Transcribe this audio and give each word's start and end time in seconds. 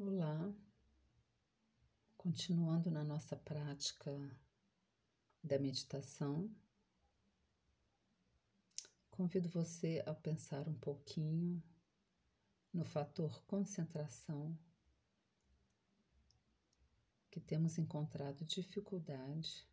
Olá, 0.00 0.54
continuando 2.16 2.88
na 2.88 3.02
nossa 3.02 3.34
prática 3.34 4.12
da 5.42 5.58
meditação, 5.58 6.48
convido 9.10 9.48
você 9.48 10.00
a 10.06 10.14
pensar 10.14 10.68
um 10.68 10.74
pouquinho 10.78 11.60
no 12.72 12.84
fator 12.84 13.42
concentração 13.48 14.56
que 17.28 17.40
temos 17.40 17.76
encontrado 17.76 18.44
dificuldade 18.44 19.68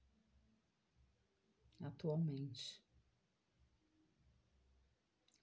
atualmente. 1.79 2.83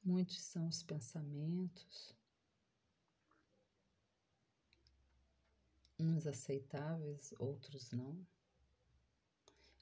Muitos 0.02 0.40
são 0.40 0.66
os 0.66 0.82
pensamentos 0.82 2.20
uns 6.06 6.26
aceitáveis, 6.26 7.32
outros 7.38 7.90
não, 7.90 8.26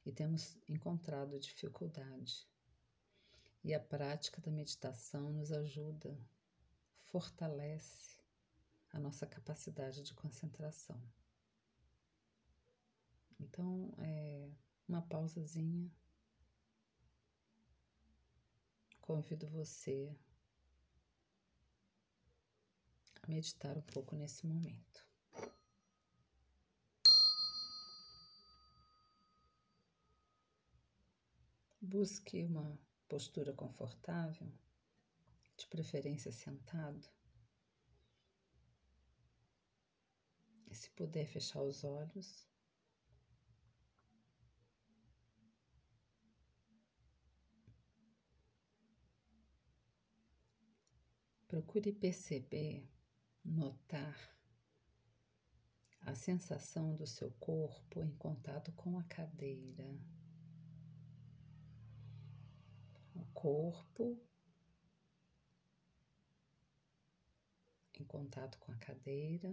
e 0.05 0.13
temos 0.13 0.57
encontrado 0.69 1.39
dificuldade. 1.39 2.49
E 3.63 3.75
a 3.75 3.81
prática 3.81 4.41
da 4.41 4.51
meditação 4.51 5.33
nos 5.33 5.53
ajuda, 5.53 6.19
fortalece 7.11 8.21
a 8.93 8.99
nossa 8.99 9.27
capacidade 9.27 10.03
de 10.03 10.15
concentração. 10.15 11.01
Então, 13.39 13.93
é 13.99 14.51
uma 14.89 15.03
pausazinha. 15.03 15.91
Convido 19.01 19.49
você 19.49 20.17
a 23.23 23.27
meditar 23.27 23.77
um 23.77 23.83
pouco 23.83 24.15
nesse 24.15 24.47
momento. 24.47 25.10
Busque 31.83 32.45
uma 32.45 32.79
postura 33.09 33.55
confortável, 33.55 34.53
de 35.57 35.67
preferência 35.67 36.31
sentado. 36.31 37.09
E 40.69 40.75
se 40.75 40.91
puder 40.91 41.27
fechar 41.27 41.63
os 41.63 41.83
olhos. 41.83 42.47
Procure 51.49 51.93
perceber, 51.93 52.89
notar 53.45 54.37
a 56.03 56.15
sensação 56.15 56.95
do 56.95 57.07
seu 57.07 57.31
corpo 57.33 58.03
em 58.03 58.15
contato 58.17 58.71
com 58.73 58.99
a 58.99 59.03
cadeira. 59.05 59.99
Corpo 63.33 64.21
em 67.95 68.05
contato 68.05 68.59
com 68.59 68.73
a 68.73 68.77
cadeira, 68.77 69.53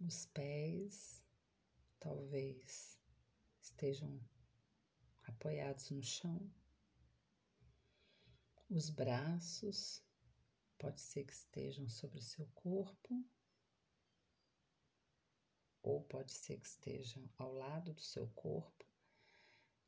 os 0.00 0.26
pés 0.26 1.22
talvez 1.98 2.98
estejam 3.60 4.18
apoiados 5.24 5.90
no 5.90 6.02
chão, 6.02 6.50
os 8.70 8.88
braços 8.88 10.02
pode 10.78 11.00
ser 11.00 11.24
que 11.24 11.32
estejam 11.32 11.88
sobre 11.88 12.18
o 12.18 12.22
seu 12.22 12.46
corpo. 12.54 13.22
Ou 15.82 16.02
pode 16.04 16.32
ser 16.32 16.58
que 16.58 16.66
estejam 16.66 17.28
ao 17.36 17.52
lado 17.52 17.92
do 17.92 18.00
seu 18.00 18.28
corpo 18.28 18.89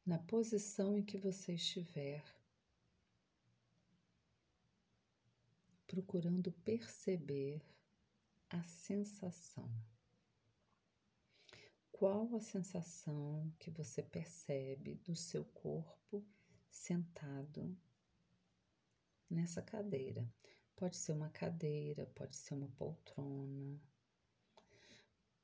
na 0.04 0.18
posição 0.18 0.98
em 0.98 1.02
que 1.02 1.16
você 1.16 1.54
estiver, 1.54 2.24
procurando 5.86 6.50
perceber 6.50 7.62
a 8.50 8.62
sensação. 8.64 9.70
Qual 11.92 12.34
a 12.34 12.40
sensação 12.40 13.52
que 13.60 13.70
você 13.70 14.02
percebe 14.02 14.96
do 14.96 15.14
seu 15.14 15.44
corpo 15.44 16.26
sentado 16.69 17.76
nessa 19.30 19.62
cadeira? 19.62 20.28
Pode 20.74 20.96
ser 20.96 21.12
uma 21.12 21.28
cadeira, 21.28 22.06
pode 22.06 22.34
ser 22.34 22.54
uma 22.54 22.69
poltrona, 22.70 23.80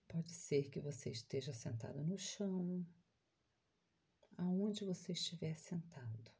pode 0.08 0.32
ser 0.32 0.68
que 0.68 0.80
você 0.80 1.10
esteja 1.10 1.52
sentado 1.52 2.02
no 2.02 2.18
chão, 2.18 2.84
aonde 4.38 4.84
você 4.84 5.12
estiver 5.12 5.58
sentado. 5.58 6.32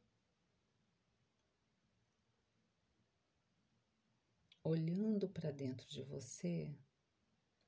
Olhando 4.63 5.27
para 5.27 5.51
dentro 5.51 5.87
de 5.89 6.01
você, 6.03 6.73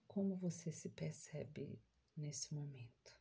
como 0.08 0.36
você 0.38 0.72
se 0.72 0.90
percebe 0.90 1.82
nesse 2.16 2.54
momento. 2.54 3.20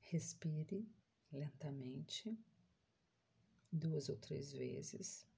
Respire 0.00 0.88
lentamente, 1.30 2.36
duas 3.70 4.08
ou 4.08 4.16
três 4.16 4.52
vezes 4.52 5.29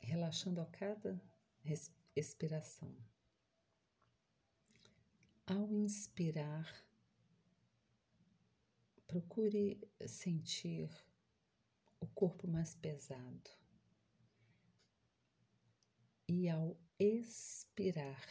relaxando 0.00 0.60
a 0.60 0.66
cada 0.66 1.20
expiração. 2.16 2.94
Ao 5.46 5.72
inspirar, 5.72 6.84
procure 9.06 9.80
sentir 10.06 10.90
o 12.00 12.06
corpo 12.06 12.46
mais 12.46 12.74
pesado. 12.74 13.50
E 16.28 16.48
ao 16.48 16.76
expirar, 16.98 18.24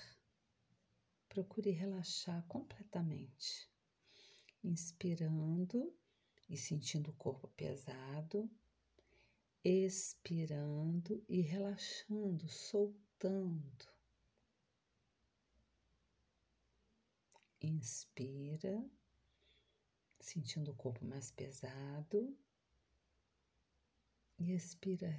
procure 1.28 1.72
relaxar 1.72 2.44
completamente, 2.48 3.70
inspirando 4.64 5.94
e 6.50 6.56
sentindo 6.56 7.12
o 7.12 7.16
corpo 7.16 7.50
pesado 7.50 8.50
expirando 9.64 11.24
e 11.28 11.42
relaxando, 11.42 12.48
soltando. 12.48 13.88
Inspira, 17.62 18.90
sentindo 20.20 20.72
o 20.72 20.76
corpo 20.76 21.06
mais 21.06 21.30
pesado, 21.32 22.38
e 24.38 24.54
expira, 24.54 25.14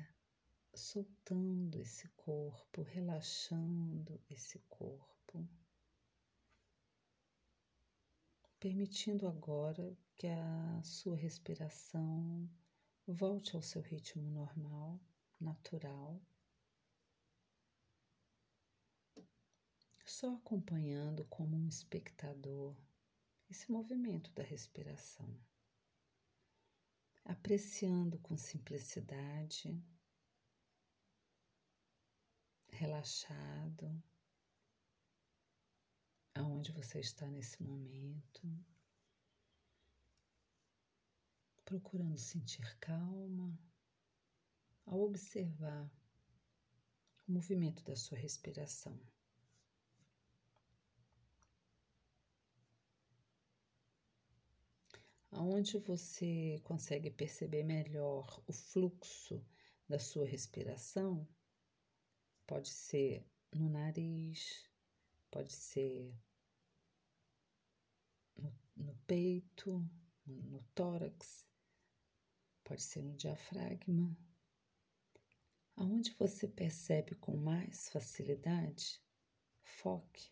soltando 0.72 1.78
esse 1.78 2.08
corpo, 2.16 2.82
relaxando 2.82 4.18
esse 4.30 4.58
corpo. 4.60 5.46
Permitindo 8.58 9.26
agora 9.26 9.94
que 10.16 10.26
a 10.26 10.82
sua 10.82 11.16
respiração 11.16 12.48
Volte 13.12 13.56
ao 13.56 13.62
seu 13.62 13.82
ritmo 13.82 14.31
normal, 14.31 15.00
natural. 15.41 16.22
Só 20.06 20.37
acompanhando 20.37 21.25
como 21.25 21.56
um 21.56 21.66
espectador 21.66 22.76
esse 23.50 23.69
movimento 23.69 24.31
da 24.31 24.44
respiração. 24.44 25.29
Apreciando 27.25 28.17
com 28.20 28.37
simplicidade, 28.37 29.76
relaxado, 32.69 34.00
aonde 36.32 36.70
você 36.70 37.00
está 37.00 37.26
nesse 37.26 37.61
momento 37.61 38.46
procurando 41.70 42.19
sentir 42.19 42.76
calma 42.81 43.56
ao 44.84 45.02
observar 45.02 45.88
o 47.28 47.32
movimento 47.32 47.84
da 47.84 47.94
sua 47.94 48.19
respiração. 48.19 49.00
Aonde 55.31 55.78
você 55.78 56.61
consegue 56.64 57.08
perceber 57.08 57.62
melhor 57.62 58.43
o 58.49 58.52
fluxo 58.52 59.40
da 59.88 60.00
sua 60.00 60.26
respiração, 60.26 61.25
pode 62.49 62.69
ser 62.69 63.25
no 63.52 63.69
nariz, 63.69 64.69
pode 65.31 65.52
ser 65.52 66.12
no, 68.37 68.52
no 68.76 68.96
peito, 69.06 69.88
no 70.26 70.61
tórax, 70.75 71.49
pode 72.70 72.82
ser 72.84 73.02
no 73.02 73.17
diafragma. 73.17 74.17
Aonde 75.75 76.14
você 76.17 76.46
percebe 76.46 77.17
com 77.17 77.37
mais 77.37 77.88
facilidade, 77.88 79.02
foque 79.61 80.31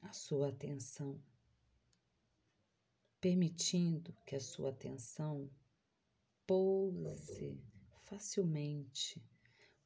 a 0.00 0.14
sua 0.14 0.48
atenção, 0.48 1.22
permitindo 3.20 4.16
que 4.24 4.34
a 4.34 4.40
sua 4.40 4.70
atenção 4.70 5.50
pouse 6.46 7.62
facilmente, 8.04 9.22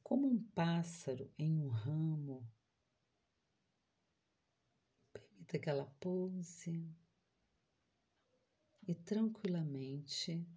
como 0.01 0.25
um 0.25 0.41
pássaro 0.51 1.29
em 1.37 1.53
um 1.53 1.67
ramo. 1.67 2.49
Permita 5.11 5.59
que 5.59 5.69
ela 5.69 5.85
pouse 5.99 6.89
e 8.87 8.95
tranquilamente 8.95 10.47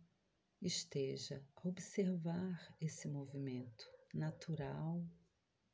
esteja 0.63 1.45
a 1.57 1.69
observar 1.69 2.77
esse 2.81 3.09
movimento 3.09 3.91
natural, 4.15 5.05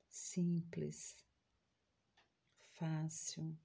simples, 0.08 1.16
fácil. 2.72 3.56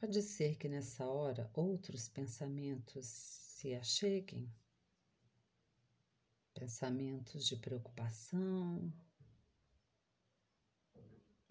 Pode 0.00 0.22
ser 0.22 0.56
que 0.56 0.68
nessa 0.68 1.06
hora 1.06 1.50
outros 1.54 2.08
pensamentos 2.08 3.06
se 3.06 3.74
acheguem, 3.74 4.52
pensamentos 6.54 7.46
de 7.46 7.56
preocupação, 7.56 8.92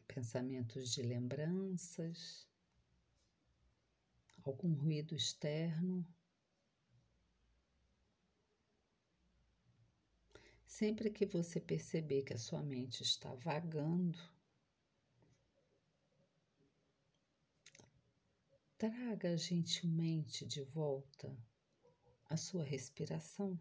pensamentos 0.07 0.93
de 0.93 1.01
lembranças, 1.01 2.47
algum 4.43 4.73
ruído 4.73 5.15
externo. 5.15 6.05
Sempre 10.77 11.09
que 11.09 11.25
você 11.25 11.61
perceber 11.61 12.23
que 12.23 12.33
a 12.33 12.37
sua 12.37 12.61
mente 12.61 13.01
está 13.01 13.33
vagando, 13.35 14.19
traga 18.77 19.37
gentilmente 19.37 20.45
de 20.45 20.61
volta 20.63 21.33
a 22.29 22.35
sua 22.35 22.65
respiração. 22.65 23.57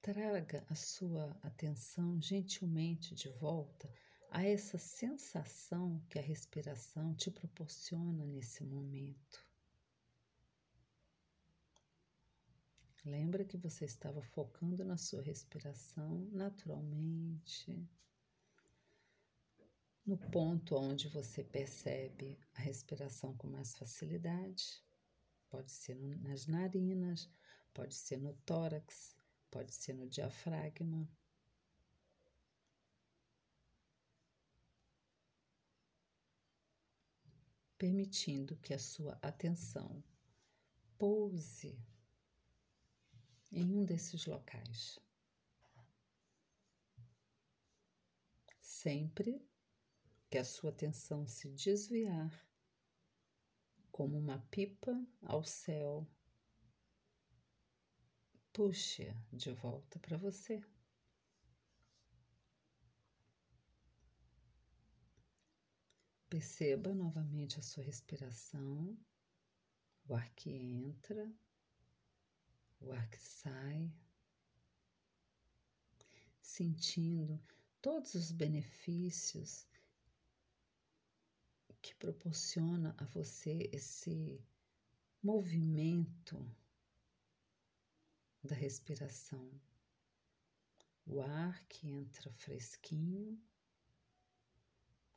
Traga 0.00 0.66
a 0.68 0.74
sua 0.74 1.30
atenção 1.44 2.20
gentilmente 2.20 3.14
de 3.14 3.28
volta 3.28 3.88
a 4.32 4.44
essa 4.44 4.78
sensação 4.78 6.04
que 6.10 6.18
a 6.18 6.22
respiração 6.22 7.14
te 7.14 7.30
proporciona 7.30 8.26
nesse 8.26 8.64
momento. 8.64 9.51
Lembra 13.04 13.44
que 13.44 13.56
você 13.56 13.84
estava 13.84 14.22
focando 14.22 14.84
na 14.84 14.96
sua 14.96 15.20
respiração 15.22 16.28
naturalmente, 16.30 17.84
no 20.06 20.16
ponto 20.16 20.76
onde 20.76 21.08
você 21.08 21.42
percebe 21.42 22.38
a 22.54 22.60
respiração 22.60 23.36
com 23.36 23.48
mais 23.48 23.74
facilidade. 23.74 24.80
Pode 25.50 25.72
ser 25.72 25.96
nas 25.96 26.46
narinas, 26.46 27.28
pode 27.74 27.94
ser 27.94 28.18
no 28.18 28.34
tórax, 28.46 29.16
pode 29.50 29.74
ser 29.74 29.94
no 29.94 30.08
diafragma. 30.08 31.08
Permitindo 37.76 38.56
que 38.58 38.72
a 38.72 38.78
sua 38.78 39.18
atenção 39.20 40.04
pouse 40.96 41.76
em 43.52 43.70
um 43.74 43.84
desses 43.84 44.24
locais. 44.26 44.98
Sempre 48.60 49.46
que 50.30 50.38
a 50.38 50.44
sua 50.44 50.70
atenção 50.70 51.26
se 51.28 51.50
desviar, 51.50 52.48
como 53.90 54.18
uma 54.18 54.38
pipa 54.50 55.06
ao 55.20 55.44
céu, 55.44 56.08
puxe 58.52 59.14
de 59.30 59.52
volta 59.52 59.98
para 59.98 60.16
você. 60.16 60.64
Perceba 66.30 66.94
novamente 66.94 67.58
a 67.58 67.62
sua 67.62 67.84
respiração, 67.84 68.98
o 70.08 70.14
ar 70.14 70.30
que 70.30 70.50
entra 70.50 71.30
o 72.82 72.92
ar 72.92 73.08
que 73.08 73.18
sai, 73.18 73.92
sentindo 76.40 77.40
todos 77.80 78.14
os 78.14 78.30
benefícios 78.30 79.66
que 81.80 81.94
proporciona 81.96 82.94
a 82.98 83.04
você 83.06 83.68
esse 83.72 84.40
movimento 85.22 86.38
da 88.42 88.54
respiração. 88.54 89.50
O 91.04 91.20
ar 91.20 91.64
que 91.66 91.88
entra 91.88 92.32
fresquinho 92.32 93.40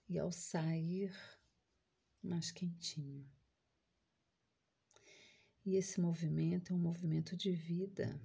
e 0.07 0.17
ao 0.17 0.31
sair 0.31 1.13
mais 2.21 2.51
quentinho. 2.51 3.29
E 5.65 5.77
esse 5.77 5.99
movimento 5.99 6.71
é 6.71 6.75
um 6.75 6.79
movimento 6.79 7.35
de 7.35 7.51
vida. 7.51 8.21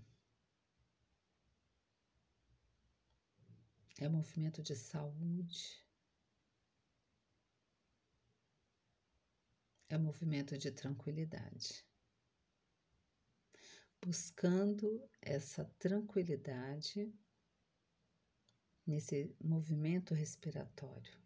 É 3.99 4.07
um 4.07 4.13
movimento 4.13 4.63
de 4.63 4.77
saúde. 4.77 5.83
É 9.89 9.97
um 9.97 10.03
movimento 10.03 10.59
de 10.59 10.71
tranquilidade. 10.71 11.83
Buscando 14.03 15.09
essa 15.23 15.65
tranquilidade 15.79 17.11
nesse 18.87 19.35
movimento 19.41 20.13
respiratório. 20.13 21.20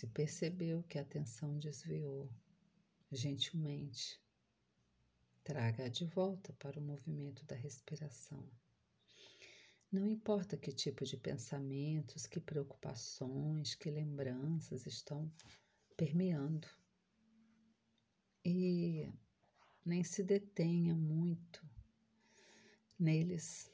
Se 0.00 0.06
percebeu 0.06 0.82
que 0.84 0.98
a 0.98 1.02
atenção 1.02 1.58
desviou, 1.58 2.32
gentilmente, 3.12 4.18
traga-a 5.44 5.88
de 5.88 6.06
volta 6.06 6.54
para 6.54 6.80
o 6.80 6.82
movimento 6.82 7.44
da 7.44 7.54
respiração. 7.54 8.42
Não 9.92 10.06
importa 10.06 10.56
que 10.56 10.72
tipo 10.72 11.04
de 11.04 11.18
pensamentos, 11.18 12.26
que 12.26 12.40
preocupações, 12.40 13.74
que 13.74 13.90
lembranças 13.90 14.86
estão 14.86 15.30
permeando. 15.98 16.66
E 18.42 19.12
nem 19.84 20.02
se 20.02 20.22
detenha 20.22 20.94
muito 20.94 21.62
neles. 22.98 23.70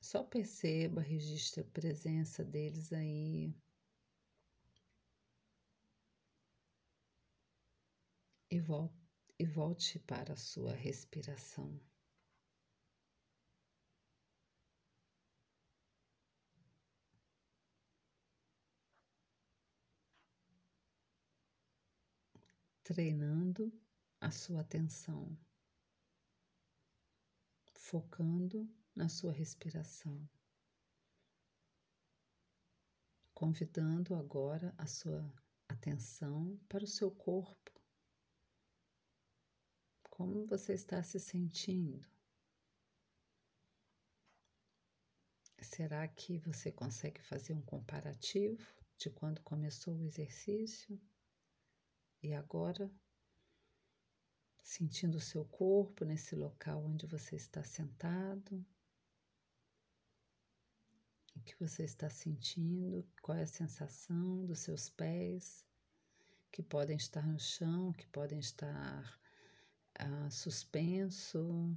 Só 0.00 0.24
perceba, 0.24 1.00
registre 1.00 1.60
a 1.60 1.64
presença 1.66 2.44
deles 2.44 2.92
aí 2.92 3.54
e 8.50 8.58
volte, 8.58 9.00
e 9.38 9.46
volte 9.46 9.98
para 10.00 10.32
a 10.32 10.36
sua 10.36 10.72
respiração. 10.72 11.80
Treinando 22.82 23.72
a 24.20 24.32
sua 24.32 24.62
atenção, 24.62 25.38
focando 27.72 28.68
na 28.96 29.08
sua 29.08 29.32
respiração, 29.32 30.28
convidando 33.32 34.16
agora 34.16 34.74
a 34.76 34.88
sua 34.88 35.32
atenção 35.68 36.58
para 36.68 36.82
o 36.82 36.88
seu 36.88 37.12
corpo 37.12 37.79
como 40.20 40.44
você 40.44 40.74
está 40.74 41.02
se 41.02 41.18
sentindo? 41.18 42.06
Será 45.62 46.06
que 46.06 46.36
você 46.40 46.70
consegue 46.70 47.22
fazer 47.22 47.54
um 47.54 47.62
comparativo 47.62 48.62
de 48.98 49.08
quando 49.08 49.40
começou 49.40 49.96
o 49.96 50.04
exercício 50.04 51.00
e 52.22 52.34
agora? 52.34 52.92
sentindo 54.62 55.16
o 55.16 55.20
seu 55.22 55.44
corpo 55.46 56.04
nesse 56.04 56.36
local 56.36 56.84
onde 56.84 57.06
você 57.06 57.34
está 57.34 57.64
sentado. 57.64 58.64
O 61.34 61.40
que 61.40 61.58
você 61.58 61.82
está 61.82 62.10
sentindo? 62.10 63.08
Qual 63.22 63.36
é 63.38 63.42
a 63.42 63.46
sensação 63.46 64.44
dos 64.44 64.58
seus 64.58 64.90
pés 64.90 65.66
que 66.52 66.62
podem 66.62 66.98
estar 66.98 67.26
no 67.26 67.40
chão, 67.40 67.92
que 67.94 68.06
podem 68.08 68.38
estar 68.38 69.19
ah, 70.00 70.30
suspenso, 70.30 71.76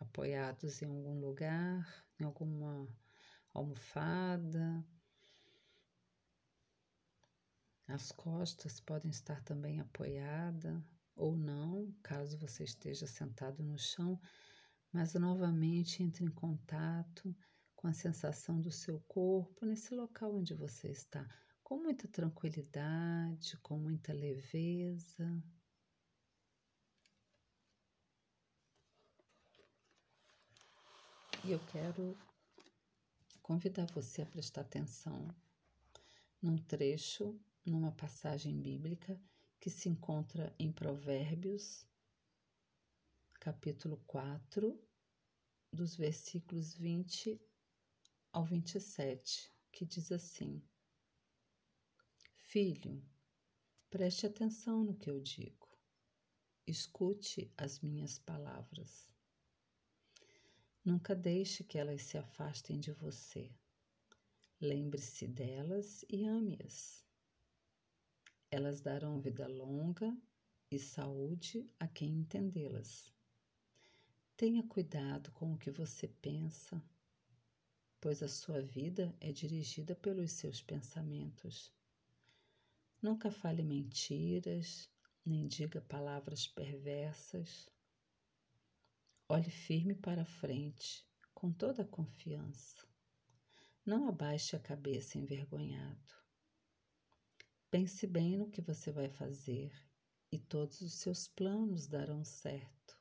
apoiados 0.00 0.82
em 0.82 0.86
algum 0.86 1.20
lugar, 1.20 2.06
em 2.18 2.24
alguma 2.24 2.88
almofada. 3.52 4.84
As 7.86 8.10
costas 8.10 8.80
podem 8.80 9.10
estar 9.10 9.42
também 9.42 9.78
apoiadas 9.78 10.82
ou 11.14 11.36
não, 11.36 11.94
caso 12.02 12.38
você 12.38 12.64
esteja 12.64 13.06
sentado 13.06 13.62
no 13.62 13.78
chão, 13.78 14.18
mas 14.90 15.14
novamente 15.14 16.02
entre 16.02 16.24
em 16.24 16.30
contato 16.30 17.36
com 17.76 17.86
a 17.86 17.92
sensação 17.92 18.60
do 18.60 18.70
seu 18.70 18.98
corpo 19.00 19.66
nesse 19.66 19.94
local 19.94 20.34
onde 20.34 20.54
você 20.54 20.88
está, 20.90 21.28
com 21.62 21.76
muita 21.76 22.08
tranquilidade, 22.08 23.58
com 23.58 23.78
muita 23.78 24.12
leveza. 24.12 25.42
E 31.44 31.50
eu 31.50 31.60
quero 31.66 32.16
convidar 33.42 33.84
você 33.92 34.22
a 34.22 34.26
prestar 34.26 34.62
atenção 34.62 35.28
num 36.40 36.56
trecho, 36.56 37.38
numa 37.66 37.92
passagem 37.92 38.58
bíblica 38.58 39.20
que 39.60 39.68
se 39.68 39.90
encontra 39.90 40.54
em 40.58 40.72
Provérbios, 40.72 41.86
capítulo 43.34 44.02
4, 44.06 44.82
dos 45.70 45.94
versículos 45.94 46.72
20 46.72 47.38
ao 48.32 48.46
27, 48.46 49.52
que 49.70 49.84
diz 49.84 50.10
assim: 50.10 50.62
Filho, 52.36 53.04
preste 53.90 54.24
atenção 54.24 54.82
no 54.82 54.96
que 54.96 55.10
eu 55.10 55.20
digo, 55.20 55.68
escute 56.66 57.52
as 57.54 57.80
minhas 57.80 58.18
palavras. 58.18 59.13
Nunca 60.84 61.14
deixe 61.14 61.64
que 61.64 61.78
elas 61.78 62.02
se 62.02 62.18
afastem 62.18 62.78
de 62.78 62.92
você. 62.92 63.50
Lembre-se 64.60 65.26
delas 65.26 66.04
e 66.10 66.26
ame-as. 66.26 67.02
Elas 68.50 68.82
darão 68.82 69.18
vida 69.18 69.46
longa 69.46 70.14
e 70.70 70.78
saúde 70.78 71.66
a 71.80 71.88
quem 71.88 72.10
entendê-las. 72.10 73.10
Tenha 74.36 74.62
cuidado 74.62 75.32
com 75.32 75.54
o 75.54 75.58
que 75.58 75.70
você 75.70 76.06
pensa, 76.06 76.82
pois 78.00 78.22
a 78.22 78.28
sua 78.28 78.60
vida 78.60 79.16
é 79.20 79.32
dirigida 79.32 79.94
pelos 79.94 80.32
seus 80.32 80.60
pensamentos. 80.60 81.72
Nunca 83.00 83.30
fale 83.30 83.62
mentiras, 83.62 84.90
nem 85.24 85.46
diga 85.46 85.80
palavras 85.80 86.46
perversas. 86.46 87.72
Olhe 89.26 89.50
firme 89.50 89.94
para 89.94 90.22
frente, 90.26 91.02
com 91.32 91.50
toda 91.50 91.82
a 91.82 91.88
confiança. 91.88 92.76
Não 93.84 94.06
abaixe 94.06 94.54
a 94.54 94.60
cabeça 94.60 95.16
envergonhado. 95.16 96.14
Pense 97.70 98.06
bem 98.06 98.36
no 98.36 98.50
que 98.50 98.60
você 98.60 98.92
vai 98.92 99.08
fazer 99.08 99.72
e 100.30 100.38
todos 100.38 100.82
os 100.82 100.92
seus 100.92 101.26
planos 101.26 101.86
darão 101.86 102.22
certo. 102.22 102.98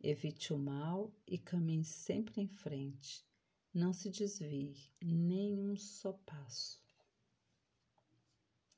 Evite 0.00 0.54
o 0.54 0.58
mal 0.58 1.14
e 1.26 1.36
caminhe 1.36 1.84
sempre 1.84 2.40
em 2.40 2.48
frente. 2.48 3.26
Não 3.74 3.92
se 3.92 4.08
desvie 4.08 4.90
nem 5.02 5.58
um 5.58 5.76
só 5.76 6.14
passo 6.24 6.82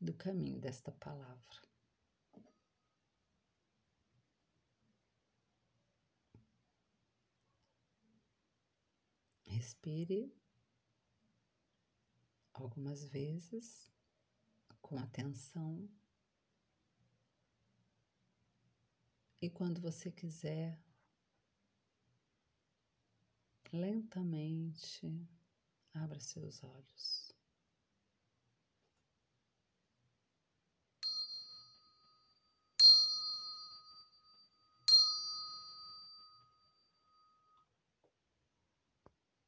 do 0.00 0.12
caminho 0.12 0.58
desta 0.58 0.90
palavra. 0.90 1.69
Respire 9.50 10.32
algumas 12.54 13.04
vezes 13.08 13.92
com 14.80 14.96
atenção. 14.96 15.90
E 19.42 19.50
quando 19.50 19.80
você 19.80 20.08
quiser, 20.12 20.80
lentamente 23.72 25.28
abra 25.94 26.20
seus 26.20 26.62
olhos. 26.62 27.39